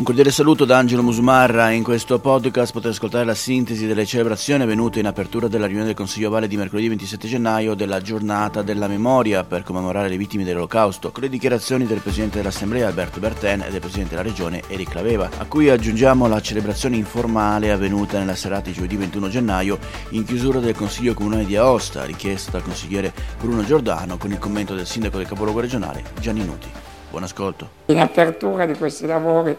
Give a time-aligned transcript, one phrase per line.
[0.00, 1.72] Un cordiale saluto da Angelo Musmarra.
[1.72, 5.94] In questo podcast potete ascoltare la sintesi delle celebrazioni avvenute in apertura della riunione del
[5.94, 11.10] Consiglio Ovale di mercoledì 27 gennaio della giornata della memoria per commemorare le vittime dell'Olocausto,
[11.10, 15.28] con le dichiarazioni del Presidente dell'Assemblea Alberto Berten e del Presidente della Regione Eric Laveva,
[15.36, 19.78] a cui aggiungiamo la celebrazione informale avvenuta nella serata di giovedì 21 gennaio
[20.12, 24.74] in chiusura del Consiglio Comunale di Aosta, richiesta dal consigliere Bruno Giordano con il commento
[24.74, 26.70] del Sindaco del Capoluogo regionale Gianni Nuti.
[27.10, 27.68] Buon ascolto.
[27.86, 29.54] In apertura di questi lavori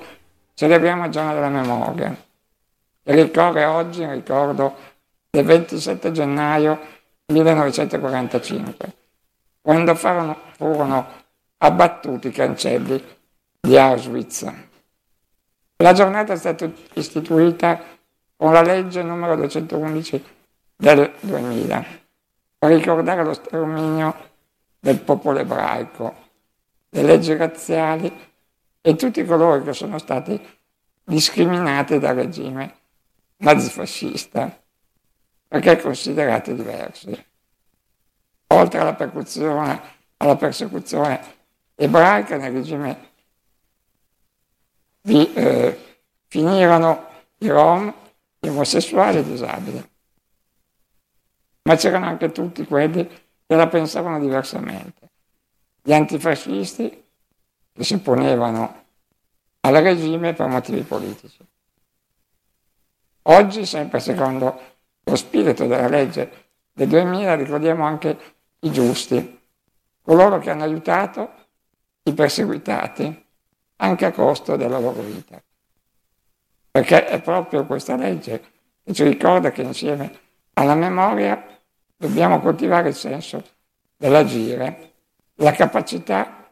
[0.61, 2.15] Celebriamo il giorno della memoria.
[3.01, 4.75] Il ricordo è oggi il ricordo
[5.31, 6.79] del 27 gennaio
[7.33, 8.93] 1945,
[9.59, 11.07] quando furono, furono
[11.57, 13.03] abbattuti i cancelli
[13.59, 14.53] di Auschwitz.
[15.77, 17.81] La giornata è stata istituita
[18.35, 20.25] con la legge numero 211
[20.75, 21.85] del 2000
[22.59, 24.15] per ricordare lo sterminio
[24.79, 26.15] del popolo ebraico,
[26.89, 28.29] le leggi razziali
[28.81, 30.39] e tutti coloro che sono stati
[31.03, 32.75] discriminati dal regime
[33.37, 34.59] nazifascista
[35.47, 37.25] perché considerati diversi.
[38.47, 39.81] Oltre alla persecuzione,
[40.17, 41.19] alla persecuzione
[41.75, 43.09] ebraica nel regime
[45.01, 47.93] vi, eh, finirono i rom,
[48.39, 49.89] gli omosessuali e i disabili.
[51.63, 53.05] Ma c'erano anche tutti quelli
[53.45, 55.09] che la pensavano diversamente.
[55.81, 57.03] Gli antifascisti
[57.73, 58.80] che si opponevano
[59.61, 61.37] al regime per motivi politici.
[63.23, 64.59] Oggi, sempre secondo
[65.03, 68.17] lo spirito della legge del 2000, ricordiamo anche
[68.59, 69.39] i giusti,
[70.01, 71.29] coloro che hanno aiutato
[72.03, 73.25] i perseguitati
[73.77, 75.41] anche a costo della loro vita.
[76.71, 78.43] Perché è proprio questa legge
[78.83, 80.19] che ci ricorda che insieme
[80.53, 81.43] alla memoria
[81.95, 83.43] dobbiamo coltivare il senso
[83.95, 84.93] dell'agire,
[85.35, 86.49] la capacità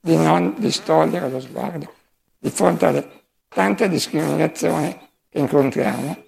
[0.00, 1.96] di non distogliere lo sguardo
[2.38, 4.96] di fronte alle tante discriminazioni
[5.28, 6.24] che incontriamo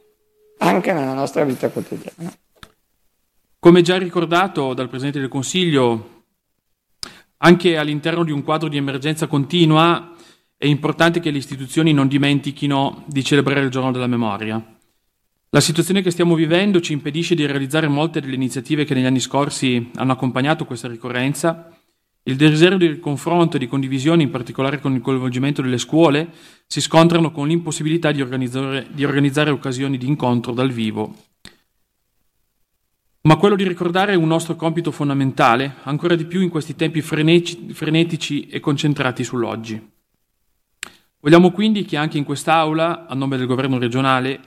[0.58, 2.32] anche nella nostra vita quotidiana.
[3.58, 6.24] Come già ricordato dal Presidente del Consiglio,
[7.38, 10.14] anche all'interno di un quadro di emergenza continua
[10.56, 14.62] è importante che le istituzioni non dimentichino di celebrare il giorno della memoria.
[15.52, 19.20] La situazione che stiamo vivendo ci impedisce di realizzare molte delle iniziative che negli anni
[19.20, 21.70] scorsi hanno accompagnato questa ricorrenza
[22.24, 26.30] il desiderio di confronto e di condivisione, in particolare con il coinvolgimento delle scuole,
[26.66, 31.14] si scontrano con l'impossibilità di organizzare, di organizzare occasioni di incontro dal vivo.
[33.22, 37.02] Ma quello di ricordare è un nostro compito fondamentale, ancora di più in questi tempi
[37.02, 39.90] frenetici, e concentrati sull'oggi.
[41.20, 44.40] Vogliamo quindi che anche in quest'Aula, a nome del Governo regionale,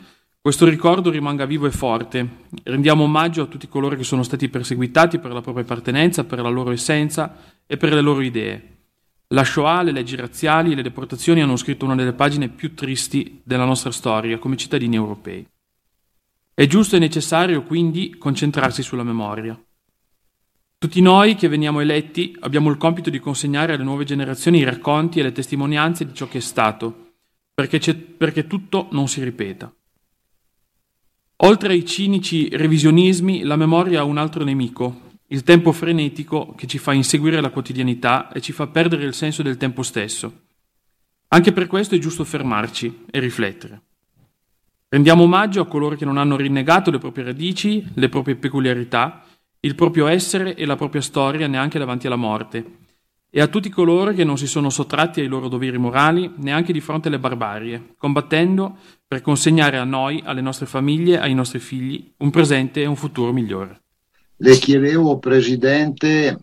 [0.44, 2.28] questo ricordo rimanga vivo e forte.
[2.64, 6.50] Rendiamo omaggio a tutti coloro che sono stati perseguitati per la propria appartenenza, per la
[6.50, 8.72] loro essenza e per le loro idee.
[9.28, 13.40] La Shoah, le leggi razziali e le deportazioni hanno scritto una delle pagine più tristi
[13.42, 15.48] della nostra storia come cittadini europei.
[16.54, 19.58] È giusto e necessario quindi concentrarsi sulla memoria.
[20.78, 25.22] Tutti noi che veniamo eletti abbiamo il compito di consegnare alle nuove generazioni i racconti
[25.22, 27.14] e le testimonianze di ciò che è stato,
[27.54, 29.74] perché, perché tutto non si ripeta.
[31.46, 36.78] Oltre ai cinici revisionismi, la memoria ha un altro nemico, il tempo frenetico che ci
[36.78, 40.44] fa inseguire la quotidianità e ci fa perdere il senso del tempo stesso.
[41.28, 43.82] Anche per questo è giusto fermarci e riflettere.
[44.88, 49.26] Rendiamo omaggio a coloro che non hanno rinnegato le proprie radici, le proprie peculiarità,
[49.60, 52.64] il proprio essere e la propria storia neanche davanti alla morte,
[53.36, 56.80] e a tutti coloro che non si sono sottratti ai loro doveri morali neanche di
[56.80, 58.78] fronte alle barbarie, combattendo
[59.08, 63.34] per consegnare a noi, alle nostre famiglie, ai nostri figli, un presente e un futuro
[63.34, 63.82] migliore.
[64.36, 66.38] Le chiedevo, Presidente,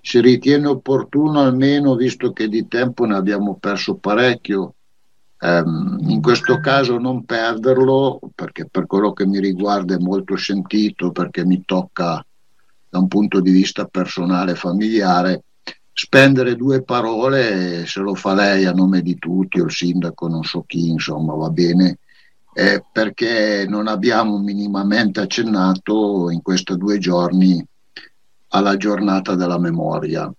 [0.00, 4.74] se ritiene opportuno almeno, visto che di tempo ne abbiamo perso parecchio,
[5.40, 11.10] ehm, in questo caso non perderlo, perché per quello che mi riguarda è molto sentito,
[11.10, 12.24] perché mi tocca
[12.88, 15.42] da un punto di vista personale e familiare,
[15.98, 20.44] spendere due parole, se lo fa lei a nome di tutti, o il sindaco, non
[20.44, 22.00] so chi, insomma, va bene,
[22.52, 27.66] eh, perché non abbiamo minimamente accennato in questi due giorni
[28.48, 30.30] alla giornata della memoria.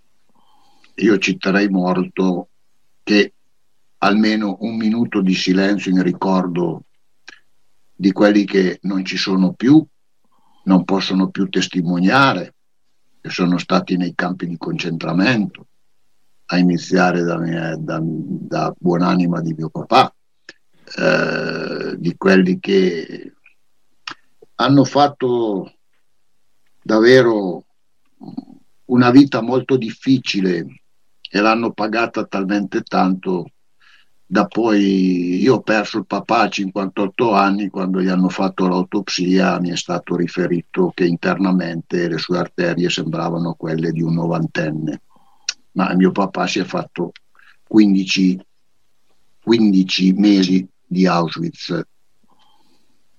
[0.93, 2.49] Io citerei molto
[3.01, 3.33] che
[3.97, 6.83] almeno un minuto di silenzio in ricordo
[7.95, 9.83] di quelli che non ci sono più,
[10.65, 12.53] non possono più testimoniare,
[13.27, 15.67] che sono stati nei campi di concentramento,
[16.45, 20.13] a iniziare da, mia, da, da buonanima di mio papà,
[20.97, 23.33] eh, di quelli che
[24.55, 25.73] hanno fatto
[26.81, 27.65] davvero
[28.85, 30.65] una vita molto difficile
[31.29, 33.51] e l'hanno pagata talmente tanto
[34.29, 39.57] da poi io ho perso il papà a 58 anni quando gli hanno fatto l'autopsia
[39.61, 45.01] mi è stato riferito che internamente le sue arterie sembravano quelle di un novantenne.
[45.71, 47.13] Ma mio papà si è fatto
[47.67, 48.45] 15,
[49.43, 51.81] 15 mesi di Auschwitz.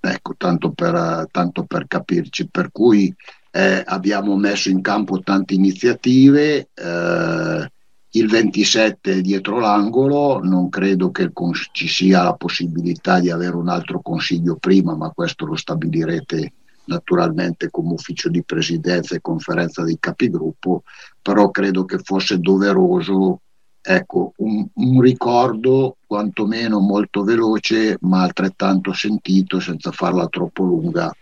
[0.01, 2.49] Ecco tanto per, tanto per capirci.
[2.49, 3.15] Per cui
[3.51, 7.73] eh, abbiamo messo in campo tante iniziative eh,
[8.13, 11.31] il 27 dietro l'angolo, non credo che
[11.73, 16.53] ci sia la possibilità di avere un altro consiglio prima, ma questo lo stabilirete
[16.87, 20.85] naturalmente come ufficio di presidenza e conferenza dei capigruppo,
[21.21, 23.41] però credo che fosse doveroso
[23.81, 31.15] ecco, un, un ricordo quantomeno molto veloce ma altrettanto sentito senza farla troppo lunga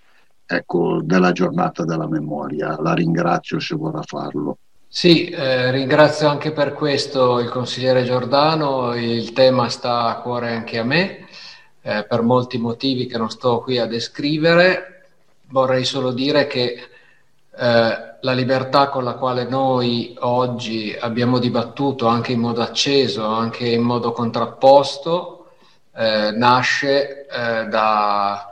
[0.46, 2.80] ecco, della giornata della memoria.
[2.80, 4.58] La ringrazio se vorrà farlo.
[4.88, 10.78] Sì, eh, ringrazio anche per questo il consigliere Giordano, il tema sta a cuore anche
[10.78, 11.26] a me,
[11.82, 15.08] eh, per molti motivi che non sto qui a descrivere.
[15.48, 16.88] Vorrei solo dire che
[17.58, 23.68] eh, la libertà con la quale noi oggi abbiamo dibattuto anche in modo acceso, anche
[23.68, 25.50] in modo contrapposto,
[25.94, 28.50] eh, nasce eh, da,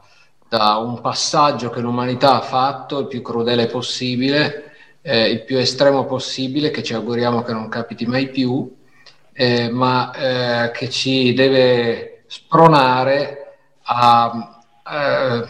[0.49, 4.74] da un passaggio che l'umanità ha fatto, il più crudele possibile,
[5.07, 8.75] eh, il più estremo possibile, che ci auguriamo che non capiti mai più,
[9.35, 15.45] eh, ma eh, che ci deve spronare a eh,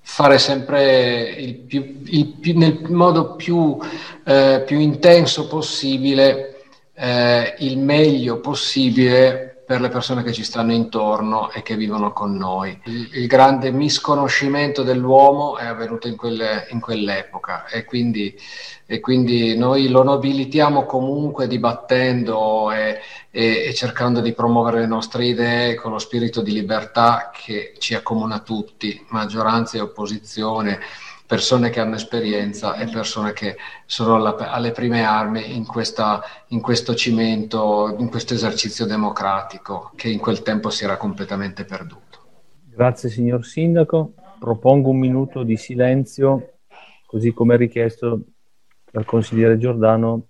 [0.00, 3.78] fare sempre il più, il più, nel modo più,
[4.24, 6.62] eh, più intenso possibile
[6.94, 12.36] eh, il meglio possibile per le persone che ci stanno intorno e che vivono con
[12.36, 12.78] noi.
[12.84, 18.38] Il, il grande misconoscimento dell'uomo è avvenuto in, quelle, in quell'epoca e quindi,
[18.86, 23.00] e quindi, noi lo nobilitiamo comunque dibattendo e,
[23.30, 27.94] e, e, cercando di promuovere le nostre idee con lo spirito di libertà che ci
[27.94, 30.80] accomuna tutti, maggioranza e opposizione
[31.26, 33.56] persone che hanno esperienza e persone che
[33.86, 40.08] sono alla, alle prime armi in, questa, in questo cimento, in questo esercizio democratico che
[40.08, 42.02] in quel tempo si era completamente perduto.
[42.64, 44.14] Grazie signor Sindaco.
[44.38, 46.58] Propongo un minuto di silenzio,
[47.06, 48.20] così come richiesto
[48.90, 50.26] dal consigliere Giordano.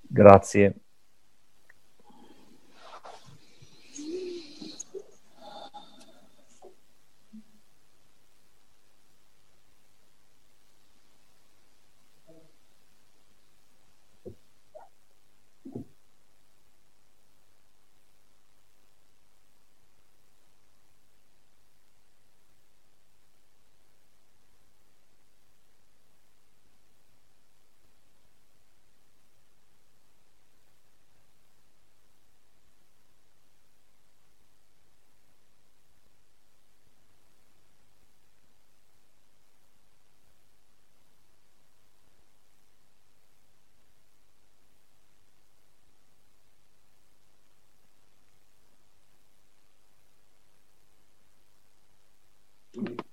[0.00, 0.85] Grazie.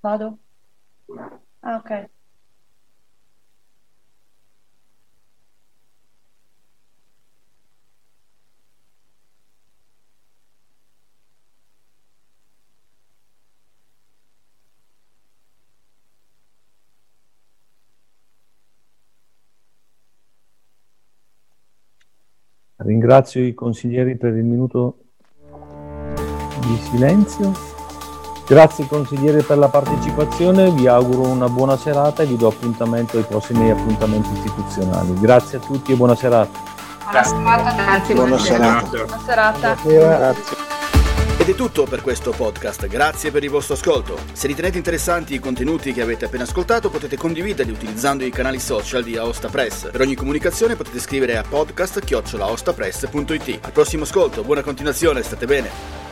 [0.04, 0.38] Vado?
[1.62, 2.10] Ah, ok.
[22.75, 24.98] Ringrazio i consiglieri per il minuto
[26.60, 27.73] di silenzio.
[28.46, 33.24] Grazie consigliere per la partecipazione, vi auguro una buona serata e vi do appuntamento ai
[33.24, 35.14] prossimi appuntamenti istituzionali.
[35.20, 36.72] Grazie a tutti e buona serata.
[37.04, 38.16] Buona serata, grazie.
[38.16, 38.88] Buona serata.
[38.88, 39.78] Buona serata.
[39.84, 40.72] Grazie.
[41.38, 44.18] Ed è tutto per questo podcast, grazie per il vostro ascolto.
[44.32, 49.04] Se ritenete interessanti i contenuti che avete appena ascoltato potete condividerli utilizzando i canali social
[49.04, 49.90] di Aosta Press.
[49.90, 53.60] Per ogni comunicazione potete scrivere a podcast.it.
[53.62, 56.02] Al prossimo ascolto, buona continuazione, state bene.